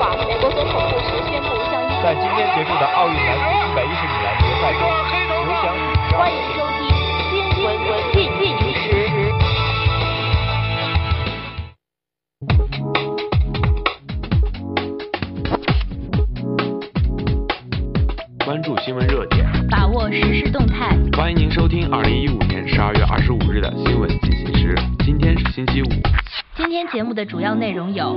[0.00, 0.08] 在
[2.14, 4.80] 今天结束的奥运男子一百一十米栏决赛中
[5.44, 5.78] 刘翔宇
[6.16, 6.88] 欢迎收听
[7.28, 8.80] 新闻文件进行时
[18.46, 19.46] 关注新闻热点。
[19.68, 20.96] 把握时事动态。
[21.14, 24.74] 欢迎您收听二零一五年十二月二十五日的新闻进行时
[25.04, 26.29] 今天是星期五。
[26.60, 28.14] 今天节目的主要内容有：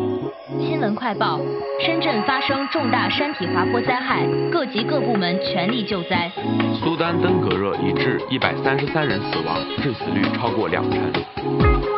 [0.60, 1.40] 新闻快报，
[1.80, 6.30] 深圳发生重大山体滑坡灾害，各级各部门全力救灾；
[6.84, 11.00] 苏丹登革热已致一百三十三人死亡，致死率超过两成；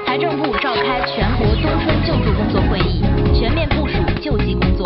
[0.06, 3.02] 财政部召开全国冬春救助工作会议，
[3.34, 4.86] 全面部署救济工作；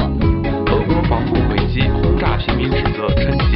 [0.72, 3.49] 俄国防部回击轰炸平民指责称。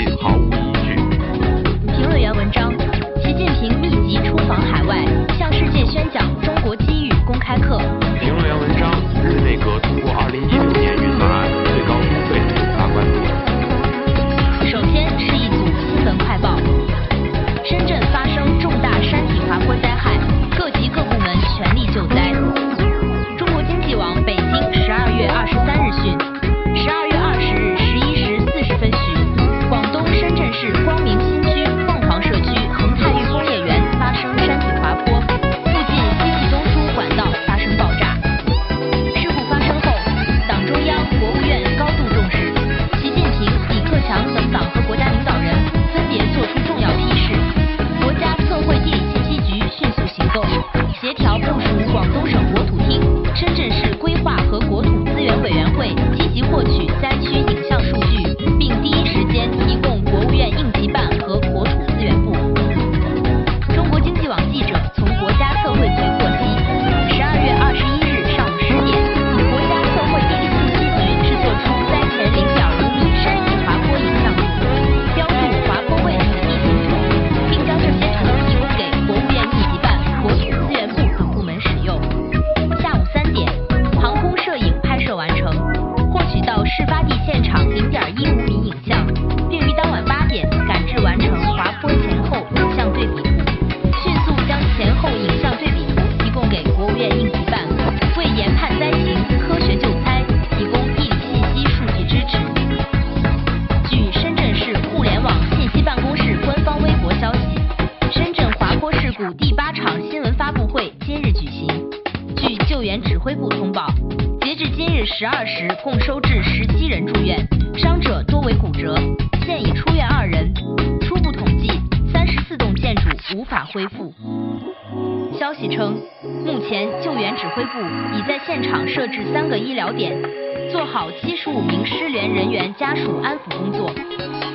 [129.96, 130.44] 点。
[130.72, 133.94] 做好七十五名失联人员家属安抚工作。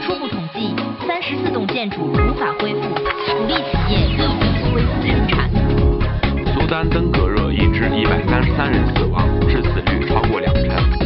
[0.03, 0.75] 初步统计
[1.07, 5.49] 三十四栋建筑无法恢复鼓励企业立即恢复生产。
[6.53, 10.98] 苏丹登革热已致一百三十三人死亡致死率超过两成。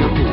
[0.00, 0.29] Yo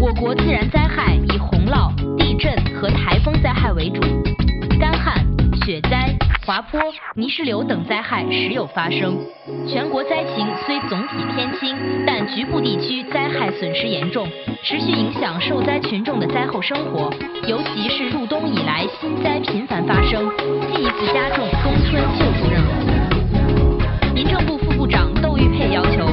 [0.00, 4.00] 我国自然灾害以洪涝地震和台风灾害为主。
[4.78, 5.26] 干旱
[5.66, 6.14] 雪灾
[6.46, 6.80] 滑坡
[7.16, 9.18] 泥石流等灾害时有发生。
[9.66, 14.28] 全国灾情虽总体偏轻但局部地区灾害损失严重
[14.62, 17.12] 持续影响受灾群众的灾后生活。
[17.48, 20.30] 尤其是入冬以来新灾频繁发生
[20.72, 24.14] 进一步加重冬春救助任务。
[24.14, 26.06] 民政部副部长窦玉沛要求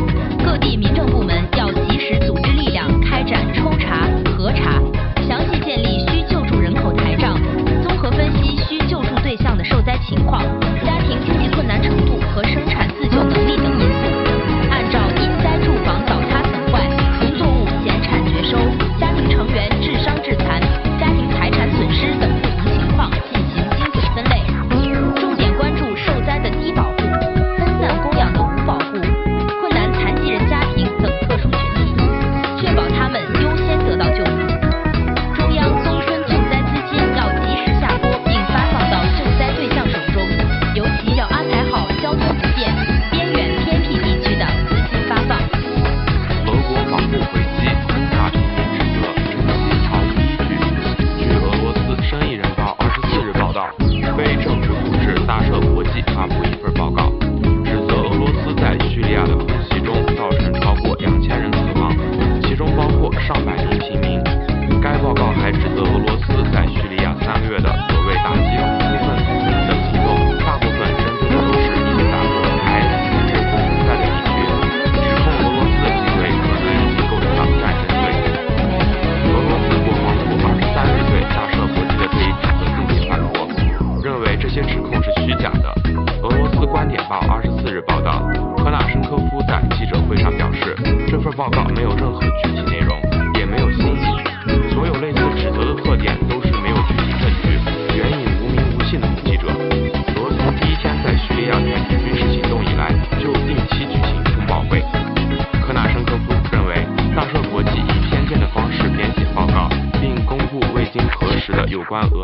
[0.43, 2.94] 各地民政部门要及时组织力量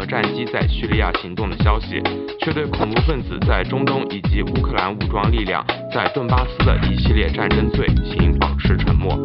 [0.05, 2.01] 战机在叙利亚行动的消息
[2.39, 9.17] 却对恐怖分子在中东以及乌克兰武装力量在顿巴斯的一系列战争罪行保持沉默。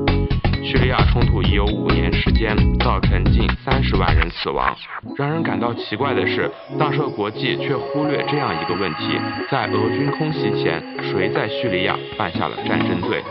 [0.62, 4.74] 叙利亚冲突已有五年时间造成近三十万人死亡。
[5.16, 9.16] 让人感到奇怪的是大赦国际却忽略这样一个问题
[9.48, 13.22] 在俄军空袭前谁在叙利亚犯下了战争罪？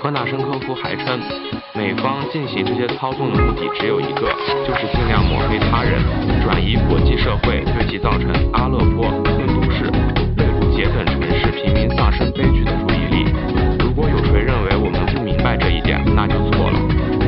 [0.00, 1.20] 可纳申科夫还称，
[1.74, 4.28] 美方进行这些操纵的目的只有一个，
[4.66, 6.00] 就是尽量抹黑他人，
[6.42, 9.06] 转移国际社会对其造成阿勒颇、
[9.38, 9.84] 印度市、
[10.36, 13.30] 内卢杰等城市平民丧生悲剧的注意力。
[13.78, 16.78] 如果有谁认为我们不明白这一点，那就错了。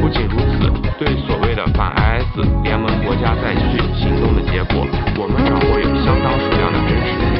[0.00, 4.86] 不仅如此，对所谓的反 IS 联盟国家在叙行动的结果，
[5.18, 7.31] 我们掌握有相当数量的真实。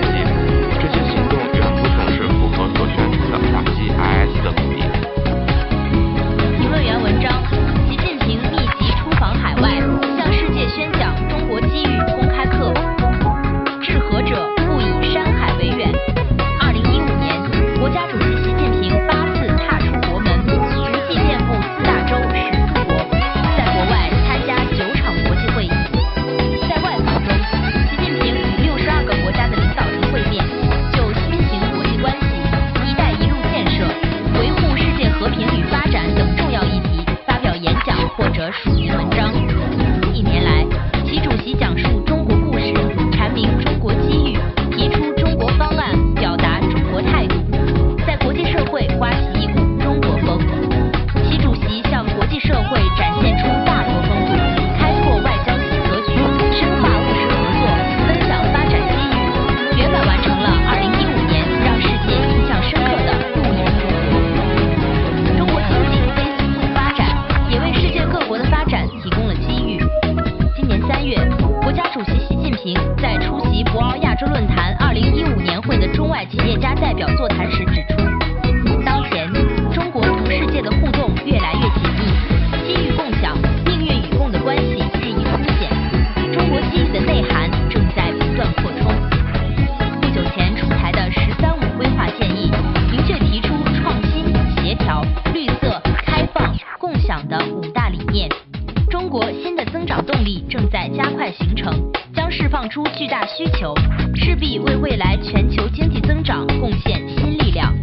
[106.62, 107.74] 贡献新力量。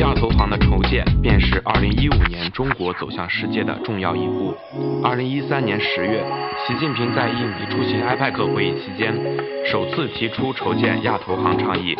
[0.00, 4.56] 亚投行的筹建便是2015年中国走向世界的重要一步。
[5.02, 6.24] 2013年10月，
[6.66, 9.14] 习近平在印尼出席 IPEC 会议期间，
[9.70, 11.94] 首次提出筹建亚投行倡议。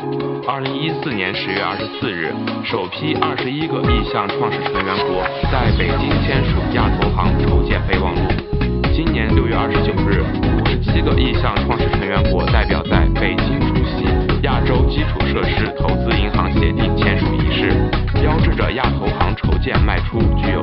[0.47, 2.33] 2014年10月24日，
[2.65, 8.21] 首批21个意向创始成员国在北京签署亚投行筹建备忘录。
[8.95, 10.25] 今年6月29日
[10.89, 13.64] ，57个意向创始成员国代表在北京。
[14.45, 20.63] 亚洲基础设施投资银行协定签署仪式标志着亚投行筹建迈出具有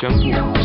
[0.00, 0.59] 宣布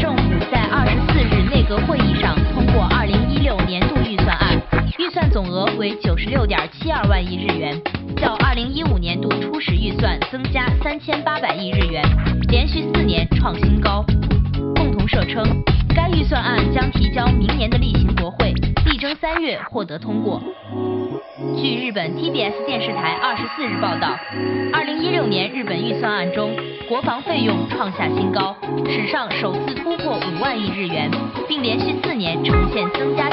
[0.00, 4.58] 政府在二十四日内阁会议上通过二零一六年度预算案
[4.98, 7.78] 预算总额为九十六点七二万亿日元
[8.16, 12.02] 较二零一五年度初始预算增加三千八百亿日元
[12.48, 14.02] 连续四年创新高。
[14.74, 15.44] 共同社称
[15.94, 18.52] 该预算案将提交明年的例行国会
[18.86, 20.42] 力争三月获得通过。
[21.56, 24.16] 据日本 tbs 电视台二十四日报道
[24.72, 26.54] 二零一六年日本预算案中
[26.88, 28.54] 国防费用创下新高
[28.86, 31.10] 史上首次突破五万亿日元
[31.48, 33.29] 并连续四年呈现增加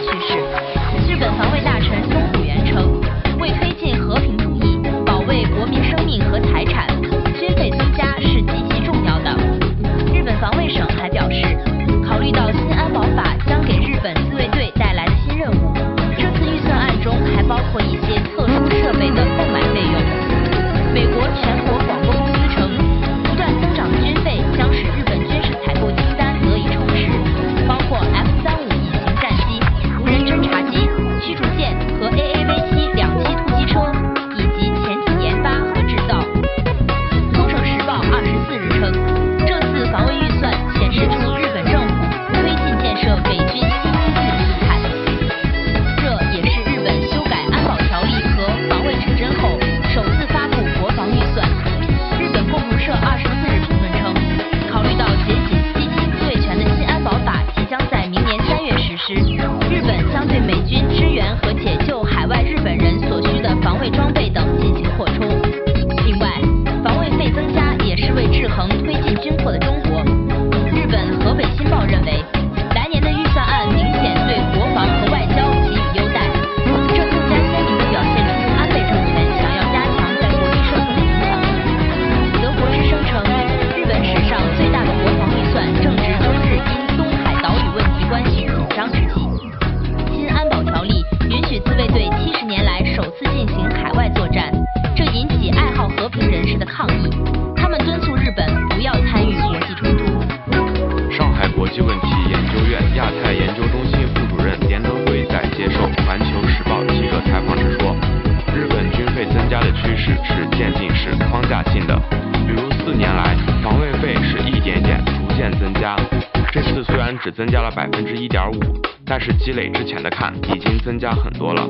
[117.28, 118.58] 只增加了百分之一点五
[119.06, 121.68] 但是积累之前的看已经增加很多了。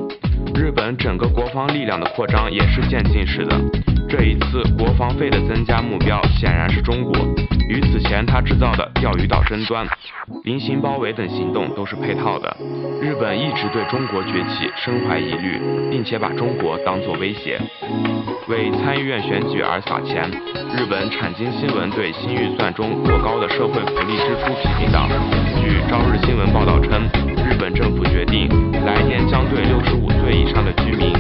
[0.58, 3.56] 日本整个国防力量的扩张也是渐进式的。
[4.10, 7.14] 这一次国防费的增加目标显然是中国，
[7.70, 9.86] 与此前他制造的钓鱼岛争端、
[10.46, 12.58] 临行包围等行动都是配套的。
[13.00, 15.62] 日本一直对中国崛起深怀疑虑，
[15.92, 17.62] 并且把中国当作威胁。
[18.48, 20.28] 为参议院选举而撒钱，
[20.76, 25.08] 日本产经新闻对新预算中过高的社会福利支出批评道。
[25.62, 27.08] 据朝日新闻报道称，
[27.58, 28.48] 日本政府决定
[28.86, 31.12] 来年将对六十五岁以上的居民、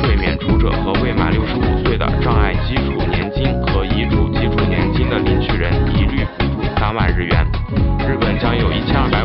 [0.00, 7.46] 税免除者和未满六十五岁的障碍基础年金和遗嘱基础年金的领取人一律补助三万日元。
[8.08, 9.21] 日本将有一千二百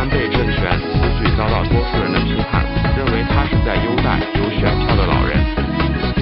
[0.00, 2.64] 安倍政权此举遭到多数人的批判，
[2.96, 5.36] 认为他是在优待有选票的老人。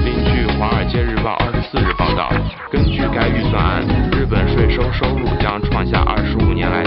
[0.04, 2.28] 另据《华尔街日报》二十四日报道，
[2.72, 6.82] 根据该预算案，日本税收收入将创下二十五年来